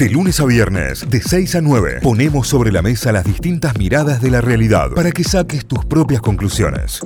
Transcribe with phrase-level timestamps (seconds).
[0.00, 4.22] De lunes a viernes, de 6 a 9, ponemos sobre la mesa las distintas miradas
[4.22, 7.02] de la realidad para que saques tus propias conclusiones.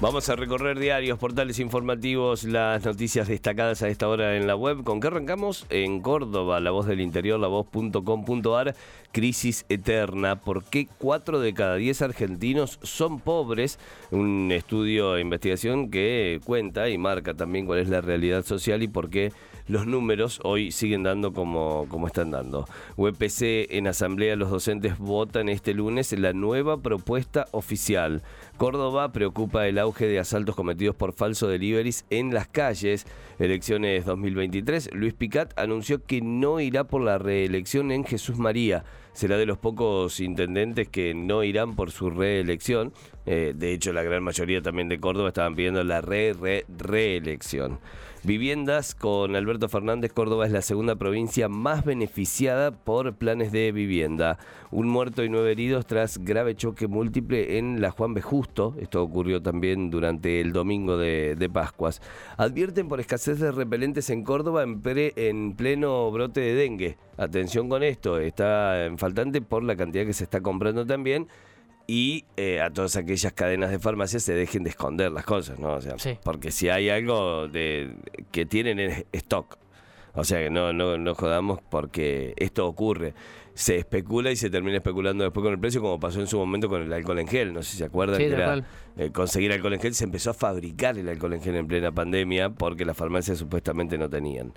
[0.00, 4.82] Vamos a recorrer diarios, portales informativos, las noticias destacadas a esta hora en la web.
[4.82, 5.64] ¿Con qué arrancamos?
[5.70, 8.74] En Córdoba, la voz del interior, la voz.com.ar,
[9.12, 10.40] crisis eterna.
[10.40, 13.78] ¿Por qué 4 de cada 10 argentinos son pobres?
[14.10, 18.88] Un estudio de investigación que cuenta y marca también cuál es la realidad social y
[18.88, 19.32] por qué
[19.66, 22.68] los números hoy siguen dando como, como están dando.
[22.96, 28.22] UPC en asamblea los docentes votan este lunes la nueva propuesta oficial.
[28.56, 33.06] Córdoba preocupa el auge de asaltos cometidos por falso deliveries en las calles.
[33.38, 34.90] Elecciones 2023.
[34.92, 38.84] Luis Picat anunció que no irá por la reelección en Jesús María.
[39.12, 42.92] Será de los pocos intendentes que no irán por su reelección.
[43.26, 47.78] Eh, de hecho, la gran mayoría también de Córdoba estaban pidiendo la re, re, reelección.
[48.24, 54.38] Viviendas con Alberto Fernández, Córdoba es la segunda provincia más beneficiada por planes de vivienda.
[54.70, 58.22] Un muerto y nueve heridos tras grave choque múltiple en la Juan B.
[58.22, 58.76] Justo.
[58.80, 62.00] Esto ocurrió también durante el domingo de, Pascuas.
[62.38, 64.80] Advierten por escasez de repelentes en Córdoba en,
[65.16, 66.96] en pleno brote de dengue.
[67.18, 71.28] Atención con esto, está en faltante por la cantidad que se está comprando también
[71.86, 75.74] y eh, a todas aquellas cadenas de farmacias se dejen de esconder las cosas, ¿no?
[75.74, 77.94] O sea, porque si hay algo de
[78.32, 79.58] que tienen en stock,
[80.14, 83.14] o sea que no, no, no jodamos porque esto ocurre.
[83.54, 86.68] Se especula y se termina especulando después con el precio, como pasó en su momento
[86.68, 87.52] con el alcohol en gel.
[87.52, 88.64] No sé si se acuerdan que era
[88.96, 89.94] eh, conseguir alcohol en gel.
[89.94, 93.96] Se empezó a fabricar el alcohol en gel en plena pandemia porque las farmacias supuestamente
[93.96, 94.52] no tenían.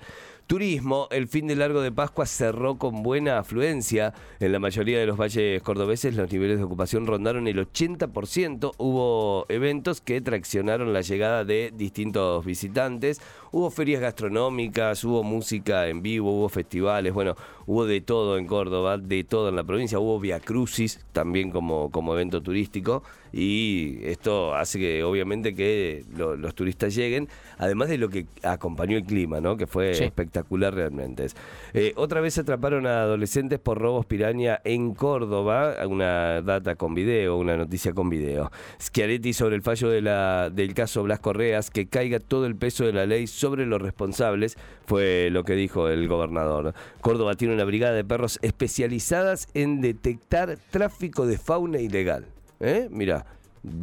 [0.47, 4.13] Turismo, el fin de largo de Pascua cerró con buena afluencia.
[4.39, 8.71] En la mayoría de los valles cordobeses los niveles de ocupación rondaron el 80%.
[8.77, 13.19] Hubo eventos que traccionaron la llegada de distintos visitantes.
[13.51, 17.35] Hubo ferias gastronómicas, hubo música en vivo, hubo festivales, bueno,
[17.67, 19.99] hubo de todo en Córdoba, de todo en la provincia.
[19.99, 26.55] Hubo Via Crucis también como, como evento turístico y esto hace que obviamente que los
[26.55, 27.27] turistas lleguen,
[27.57, 29.57] además de lo que acompañó el clima, ¿no?
[29.57, 31.27] que fue espectacular realmente.
[31.73, 37.37] Eh, otra vez atraparon a adolescentes por robos piraña en Córdoba, una data con video,
[37.37, 38.51] una noticia con video.
[38.81, 42.85] Schiaretti sobre el fallo de la, del caso Blas Correas, que caiga todo el peso
[42.85, 46.73] de la ley sobre los responsables, fue lo que dijo el gobernador.
[47.01, 52.27] Córdoba tiene una brigada de perros especializadas en detectar tráfico de fauna ilegal.
[52.59, 52.87] ¿Eh?
[52.91, 53.25] Mira,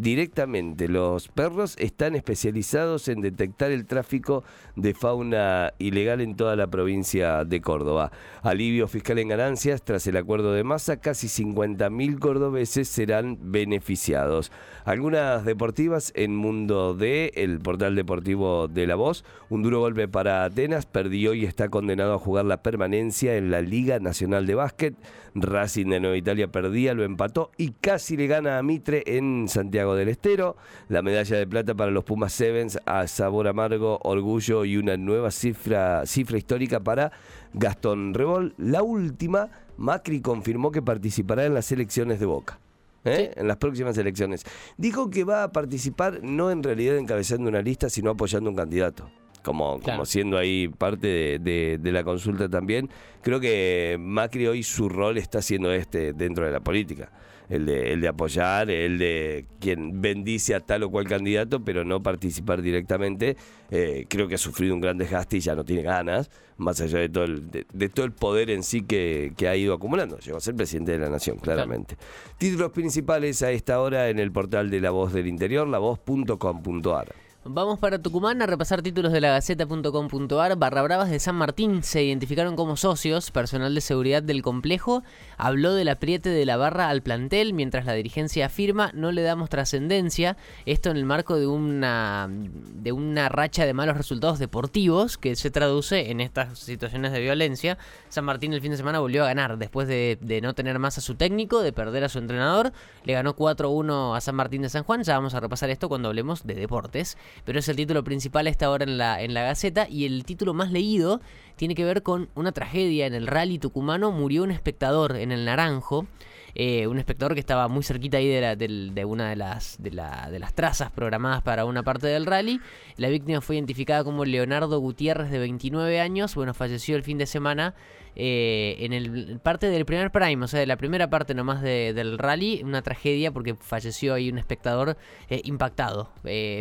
[0.00, 4.44] directamente los perros están especializados en detectar el tráfico
[4.76, 8.10] de fauna ilegal en toda la provincia de Córdoba.
[8.42, 14.50] Alivio fiscal en ganancias tras el acuerdo de masa, casi 50.000 cordobeses serán beneficiados.
[14.84, 20.44] Algunas deportivas en Mundo D, el portal deportivo de La Voz, un duro golpe para
[20.44, 24.94] Atenas, perdió y está condenado a jugar la permanencia en la Liga Nacional de Básquet.
[25.36, 29.73] Racing de Nueva Italia perdía, lo empató y casi le gana a Mitre en Santiago
[29.74, 30.56] del Estero.
[30.88, 35.32] La medalla de plata para los Pumas Sevens a sabor amargo, orgullo y una nueva
[35.32, 37.10] cifra, cifra histórica para
[37.52, 38.54] Gastón Rebol.
[38.56, 42.60] La última, Macri confirmó que participará en las elecciones de Boca.
[43.04, 43.32] ¿eh?
[43.36, 44.44] en las próximas elecciones.
[44.78, 49.10] Dijo que va a participar no en realidad encabezando una lista, sino apoyando un candidato
[49.44, 52.88] como, como siendo ahí parte de, la consulta también.
[53.22, 57.12] Creo que Macri hoy su rol está siendo este dentro de la política.
[57.48, 61.84] El de, el de apoyar, el de quien bendice a tal o cual candidato, pero
[61.84, 63.36] no participar directamente.
[63.70, 67.00] Eh, creo que ha sufrido un gran desgaste y ya no tiene ganas, más allá
[67.00, 70.18] de todo el, de, todo el poder en sí que, ha ido acumulando.
[70.18, 71.96] Llegó a ser presidente de la nación, claramente.
[72.38, 77.23] Títulos principales a esta hora en el portal de La Voz del Interior, lavoz.com.ar.
[77.46, 80.56] Vamos para Tucumán a repasar títulos de la Gaceta.com.ar.
[80.56, 83.30] Barra Bravas de San Martín se identificaron como socios.
[83.30, 85.02] Personal de seguridad del complejo
[85.36, 89.50] habló del apriete de la barra al plantel, mientras la dirigencia afirma no le damos
[89.50, 90.38] trascendencia.
[90.64, 95.50] Esto en el marco de una, de una racha de malos resultados deportivos que se
[95.50, 97.76] traduce en estas situaciones de violencia.
[98.08, 100.96] San Martín el fin de semana volvió a ganar después de, de no tener más
[100.96, 102.72] a su técnico, de perder a su entrenador.
[103.04, 105.02] Le ganó 4-1 a San Martín de San Juan.
[105.02, 108.70] Ya vamos a repasar esto cuando hablemos de deportes pero es el título principal esta
[108.70, 111.20] hora en la, en la Gaceta y el título más leído
[111.56, 115.44] tiene que ver con una tragedia en el rally tucumano, murió un espectador en el
[115.44, 116.06] Naranjo.
[116.56, 120.30] Eh, un espectador que estaba muy cerquita ahí de, de, una de las, de, la,
[120.30, 122.60] de, las trazas programadas para una parte del rally.
[122.96, 126.34] La víctima fue identificada como Leonardo Gutiérrez, de 29 años.
[126.36, 127.74] Bueno, falleció el fin de semana
[128.14, 132.18] eh, en el parte del primer prime, o sea, de la primera parte nomás del
[132.18, 132.62] rally.
[132.62, 134.96] Una tragedia porque falleció ahí un espectador
[135.28, 136.12] eh, impactado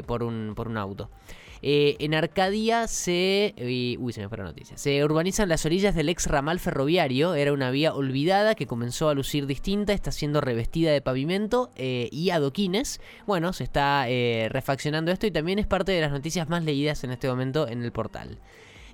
[0.07, 1.09] por, un, por un auto.
[1.65, 3.54] Eh, en Arcadia se.
[3.56, 4.77] eh, uy, se me fue la noticia.
[4.77, 7.33] Se urbanizan las orillas del ex ramal ferroviario.
[7.36, 9.94] Era una vía olvidada que comenzó a lucir distinta.
[9.94, 13.00] Está siendo revestida de pavimento eh, y adoquines.
[13.25, 14.06] Bueno, se está
[14.50, 17.83] refaccionando esto y también es parte de las noticias más leídas en este momento en
[17.83, 18.38] el portal.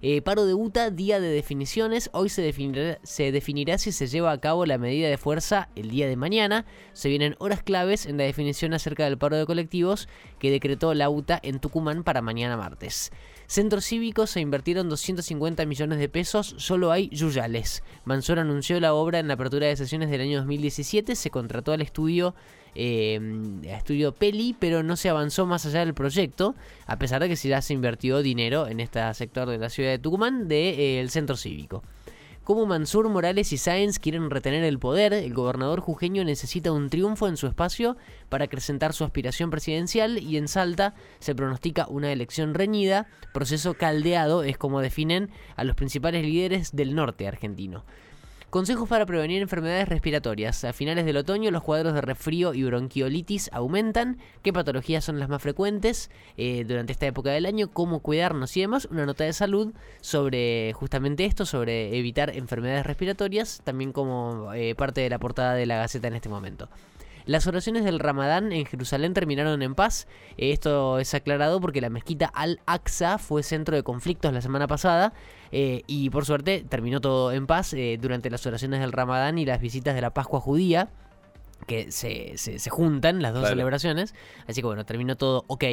[0.02, 2.10] Eh, paro de UTA, día de definiciones.
[2.14, 5.90] Hoy se definirá, se definirá si se lleva a cabo la medida de fuerza el
[5.90, 6.66] día de mañana.
[6.94, 10.08] Se vienen horas claves en la definición acerca del paro de colectivos
[10.40, 13.12] que decretó la UTA en Tucumán para mañana martes.
[13.50, 17.82] Centros cívicos se invirtieron 250 millones de pesos, solo hay yuyales.
[18.06, 21.82] Mansur anunció la obra en la apertura de sesiones del año 2017, se contrató al
[21.82, 22.36] estudio
[22.76, 23.20] eh,
[23.64, 26.54] estudio Peli, pero no se avanzó más allá del proyecto,
[26.86, 29.98] a pesar de que ya se invirtió dinero en este sector de la ciudad de
[29.98, 31.82] Tucumán del centro cívico.
[32.50, 37.28] Como Mansur, Morales y Sáenz quieren retener el poder, el gobernador jujeño necesita un triunfo
[37.28, 37.96] en su espacio
[38.28, 43.06] para acrecentar su aspiración presidencial y en Salta se pronostica una elección reñida,
[43.36, 47.86] proceso caldeado es como definen a los principales líderes del norte argentino.
[48.50, 50.64] Consejos para prevenir enfermedades respiratorias.
[50.64, 54.18] A finales del otoño los cuadros de resfrío y bronquiolitis aumentan.
[54.42, 57.70] ¿Qué patologías son las más frecuentes eh, durante esta época del año?
[57.72, 58.88] ¿Cómo cuidarnos y demás?
[58.90, 65.02] Una nota de salud sobre justamente esto, sobre evitar enfermedades respiratorias, también como eh, parte
[65.02, 66.70] de la portada de la Gaceta en este momento.
[67.30, 70.08] Las oraciones del Ramadán en Jerusalén terminaron en paz.
[70.38, 75.14] Esto es aclarado porque la mezquita Al-Aqsa fue centro de conflictos la semana pasada
[75.52, 79.46] eh, y por suerte terminó todo en paz eh, durante las oraciones del Ramadán y
[79.46, 80.90] las visitas de la Pascua judía
[81.68, 84.16] que se, se- se juntan las dos celebraciones.
[84.48, 85.66] Así que bueno, terminó todo ok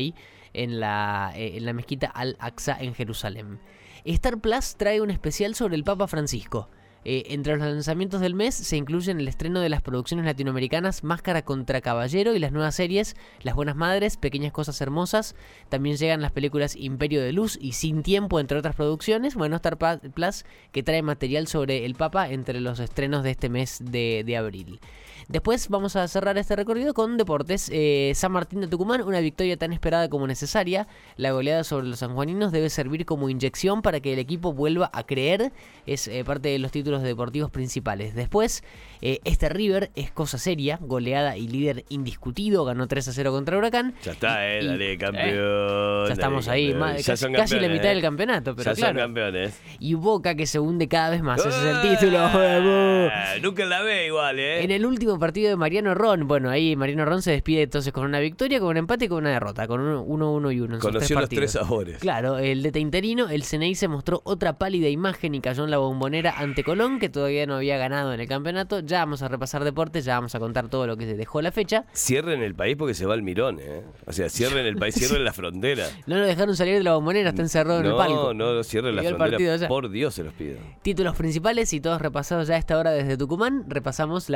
[0.52, 3.60] en la, eh, en la mezquita Al-Aqsa en Jerusalén.
[4.04, 6.68] Star Plus trae un especial sobre el Papa Francisco.
[7.08, 11.42] Eh, entre los lanzamientos del mes se incluyen el estreno de las producciones latinoamericanas Máscara
[11.42, 15.36] contra Caballero y las nuevas series Las Buenas Madres, Pequeñas Cosas Hermosas.
[15.68, 19.36] También llegan las películas Imperio de Luz y Sin Tiempo, entre otras producciones.
[19.36, 23.78] Bueno, Star Plus que trae material sobre el Papa entre los estrenos de este mes
[23.80, 24.80] de abril.
[25.28, 27.70] Después vamos a cerrar este recorrido con deportes.
[27.72, 30.86] Eh, San Martín de Tucumán, una victoria tan esperada como necesaria.
[31.16, 35.04] La goleada sobre los sanjuaninos debe servir como inyección para que el equipo vuelva a
[35.04, 35.52] creer.
[35.86, 38.14] Es eh, parte de los títulos deportivos principales.
[38.14, 38.62] Después,
[39.02, 42.64] eh, este River es cosa seria, goleada y líder indiscutido.
[42.64, 43.94] Ganó 3 a 0 contra Huracán.
[44.02, 46.06] Ya está, eh, Y- dale, campeón.
[46.06, 48.98] ya estamos dale, ahí, Ya casi, la mitad del campeonato, pero ya claro.
[49.00, 49.60] son campeones.
[49.78, 51.38] Y Boca que se hunde cada vez más.
[51.40, 52.18] Ese es el título.
[52.20, 54.62] Ah, Nunca la ve igual, ¿eh?
[54.64, 58.04] En el último partido de Mariano Ron, bueno, ahí Mariano Ron se despide entonces con
[58.04, 60.80] una victoria, con un empate y con una derrota, con un 1-1 y 1 en
[60.80, 61.98] sus Conoció tres los tres sabores.
[61.98, 65.78] Claro, el de interino, el CNI se mostró otra pálida imagen y cayó en la
[65.78, 68.80] bombonera ante Colón, que todavía no había ganado en el campeonato.
[68.80, 71.52] Ya vamos a repasar deportes, ya vamos a contar todo lo que se dejó la
[71.52, 71.84] fecha.
[71.94, 73.82] Cierren el país porque se va el mirón, ¿eh?
[74.06, 75.86] O sea, cierren el país, cierren la frontera.
[76.06, 78.32] No lo dejaron salir de la bombonera, está encerrado en el palco.
[78.32, 79.66] No, no, cierren la frontera.
[79.66, 80.58] Por Dios se los pido.
[80.82, 84.30] Títulos principales y todos repasados ya a esta hora desde Tucumán, repasamos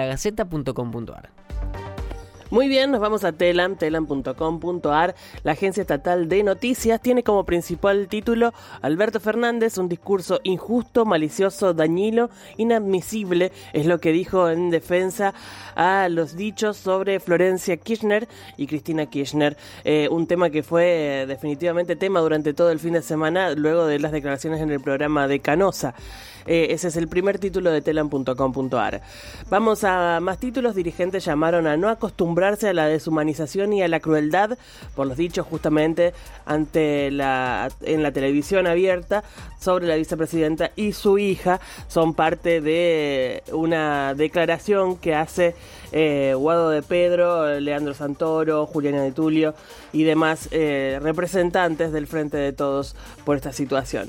[0.64, 1.30] lagaceta.com.ar.
[2.50, 5.14] Muy bien, nos vamos a Telam, telam.com.ar.
[5.44, 8.52] La agencia estatal de noticias tiene como principal título
[8.82, 15.32] Alberto Fernández, un discurso injusto, malicioso, dañino, inadmisible, es lo que dijo en defensa
[15.76, 18.26] a los dichos sobre Florencia Kirchner
[18.56, 19.56] y Cristina Kirchner.
[19.84, 23.86] Eh, un tema que fue eh, definitivamente tema durante todo el fin de semana, luego
[23.86, 25.94] de las declaraciones en el programa de Canosa.
[26.46, 29.02] Eh, ese es el primer título de telam.com.ar.
[29.48, 30.74] Vamos a más títulos.
[30.74, 31.88] Dirigentes llamaron a no
[32.40, 34.56] acostumbrarse a la deshumanización y a la crueldad
[34.94, 36.14] por los dichos justamente
[36.46, 39.22] ante la en la televisión abierta
[39.60, 41.60] sobre la vicepresidenta y su hija.
[41.88, 45.54] Son parte de una declaración que hace
[45.92, 49.54] eh, Guado de Pedro, Leandro Santoro, Juliana de Tulio
[49.92, 54.08] y demás eh, representantes del Frente de Todos por esta situación.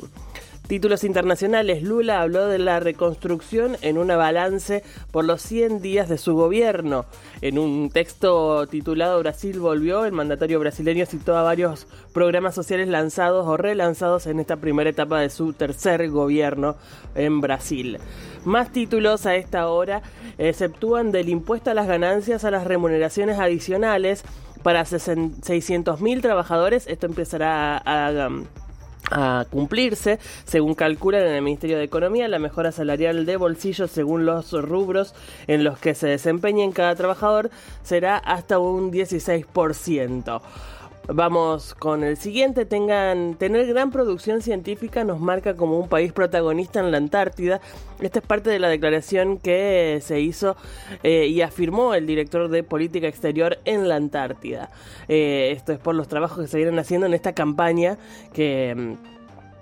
[0.72, 1.84] Títulos internacionales.
[1.84, 7.04] Lula habló de la reconstrucción en una balance por los 100 días de su gobierno.
[7.42, 13.46] En un texto titulado Brasil volvió, el mandatario brasileño citó a varios programas sociales lanzados
[13.48, 16.78] o relanzados en esta primera etapa de su tercer gobierno
[17.16, 17.98] en Brasil.
[18.46, 20.02] Más títulos a esta hora
[20.38, 24.24] exceptúan del impuesto a las ganancias a las remuneraciones adicionales
[24.64, 26.88] para 600.000 trabajadores.
[26.88, 28.30] Esto empezará a
[29.50, 34.52] cumplirse, según calculan en el Ministerio de Economía, la mejora salarial de bolsillo según los
[34.52, 35.14] rubros
[35.48, 37.50] en los que se desempeñen cada trabajador
[37.84, 40.42] será hasta un 16%.
[41.14, 42.66] Vamos con el siguiente.
[42.66, 47.60] Tengan, tener gran producción científica nos marca como un país protagonista en la Antártida.
[48.00, 50.56] Esta es parte de la declaración que se hizo
[51.04, 54.70] eh, y afirmó el director de política exterior en la Antártida.
[55.10, 57.98] Eh, esto es por los trabajos que se vienen haciendo en esta campaña
[58.32, 59.12] que mm,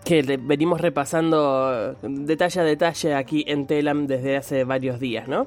[0.05, 5.45] que venimos repasando detalle a detalle aquí en Telam desde hace varios días, ¿no?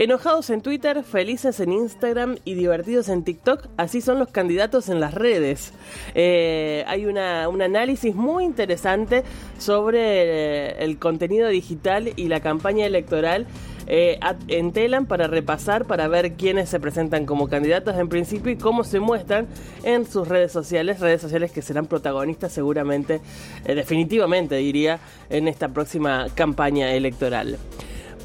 [0.00, 4.98] Enojados en Twitter, felices en Instagram y divertidos en TikTok, así son los candidatos en
[4.98, 5.74] las redes.
[6.14, 9.24] Eh, hay una, un análisis muy interesante
[9.58, 13.46] sobre el contenido digital y la campaña electoral
[13.88, 18.56] eh, en Telam para repasar, para ver quiénes se presentan como candidatos en principio y
[18.56, 19.48] cómo se muestran
[19.82, 23.20] en sus redes sociales, redes sociales que serán protagonistas seguramente,
[23.66, 27.58] eh, definitivamente diría, en esta próxima campaña electoral.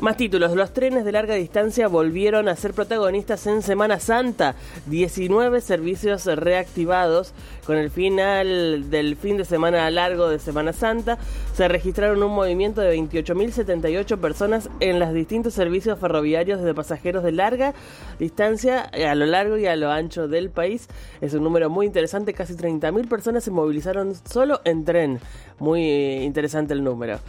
[0.02, 0.54] Más títulos.
[0.56, 4.56] Los trenes de larga distancia volvieron a ser protagonistas en Semana Santa.
[4.88, 7.34] 19 servicios reactivados.
[7.66, 11.18] Con el final del fin de semana largo de Semana Santa,
[11.54, 17.32] se registraron un movimiento de 28.078 personas en los distintos servicios ferroviarios de pasajeros de
[17.32, 17.74] larga
[18.20, 20.90] distancia a lo largo y a lo ancho del país.
[21.22, 22.34] Es un número muy interesante.
[22.34, 25.20] Casi 30.000 personas se movilizaron solo en tren.
[25.58, 25.82] Muy
[26.22, 27.20] interesante el número.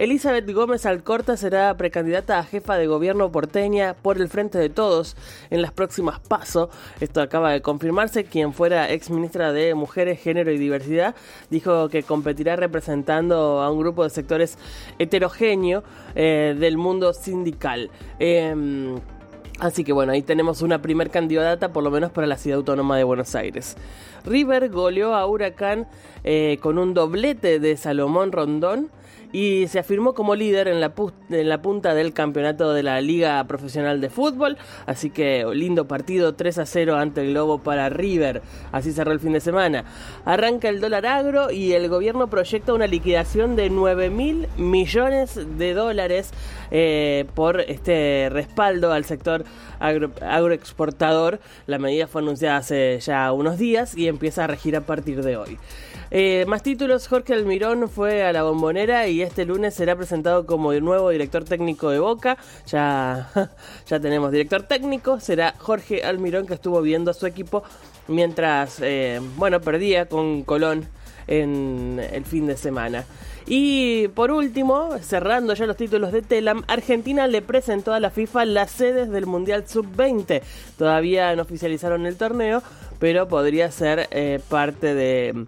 [0.00, 5.14] Elizabeth Gómez Alcorta será precandidata a jefa de gobierno porteña por el Frente de Todos
[5.50, 6.70] en las próximas PASO.
[7.00, 8.24] Esto acaba de confirmarse.
[8.24, 11.14] Quien fuera ex ministra de Mujeres, Género y Diversidad
[11.50, 14.56] dijo que competirá representando a un grupo de sectores
[14.98, 17.90] heterogéneo eh, del mundo sindical.
[18.18, 18.98] Em,
[19.58, 22.96] Así que bueno, ahí tenemos una primer candidata por lo menos para la ciudad autónoma
[22.96, 23.76] de Buenos Aires.
[24.24, 25.86] River goleó a Huracán
[26.24, 28.90] eh, con un doblete de Salomón Rondón
[29.32, 34.10] y se afirmó como líder en la, punta del campeonato de la Liga Profesional de
[34.10, 34.56] Fútbol.
[34.86, 38.42] Así que lindo partido 3 a 0 ante el Globo para River.
[38.72, 39.84] Así cerró el fin de semana.
[40.24, 45.74] Arranca el dólar agro y el gobierno proyecta una liquidación de 9 mil millones de
[45.74, 46.30] dólares
[46.70, 49.44] eh, por este respaldo al sector
[49.78, 51.40] agroexportador.
[51.66, 55.36] La medida fue anunciada hace ya unos días y empieza a regir a partir de
[55.36, 55.58] hoy.
[56.12, 60.72] Eh, más títulos, Jorge Almirón fue a la bombonera y este lunes será presentado como
[60.72, 62.36] el nuevo director técnico de Boca.
[62.66, 63.30] Ya,
[63.86, 67.62] ya tenemos director técnico, será Jorge Almirón que estuvo viendo a su equipo
[68.08, 70.86] mientras, eh, bueno, perdía con Colón
[71.26, 73.04] en el fin de semana.
[73.46, 78.44] Y por último, cerrando ya los títulos de Telam, Argentina le presentó a la FIFA
[78.44, 80.42] las sedes del Mundial Sub-20.
[80.76, 82.62] Todavía no oficializaron el torneo,
[82.98, 85.46] pero podría ser eh, parte de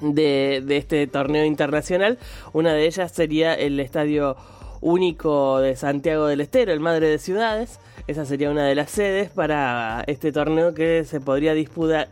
[0.00, 2.18] de, este torneo internacional.
[2.52, 4.36] Una de ellas sería el estadio
[4.80, 7.78] único de Santiago del Estero, el Madre de Ciudades.
[8.06, 12.08] Esa sería una de las sedes para este torneo que se podría disputar,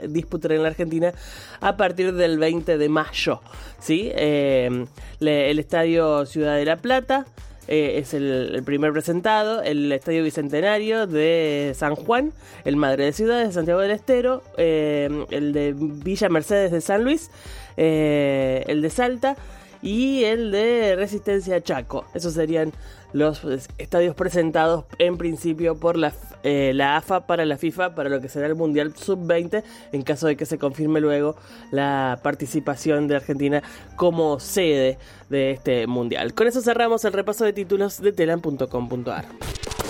[0.52, 1.12] en la Argentina
[1.60, 3.40] a partir del 20 de mayo.
[3.78, 4.10] ¿sí?
[4.14, 4.86] Eh,
[5.20, 7.26] el estadio Ciudad de la Plata.
[7.66, 12.32] Eh, es el, primer presentado, el Estadio Bicentenario de San Juan,
[12.64, 17.04] el Madre de Ciudades de Santiago del Estero, eh, el de Villa Mercedes de San
[17.04, 17.30] Luis,
[17.76, 19.36] eh, el de Salta
[19.82, 22.06] y el de Resistencia Chaco.
[22.14, 22.72] Esos serían
[23.12, 23.44] los
[23.78, 26.12] estadios presentados en principio por la,
[26.42, 29.62] eh, la, AFA para la FIFA para lo que será el Mundial Sub-20
[29.92, 31.36] en caso de que se confirme luego
[31.70, 33.62] la participación de Argentina
[33.94, 36.34] como sede de este Mundial.
[36.34, 39.26] Con eso cerramos el repaso de títulos de telan.com.ar.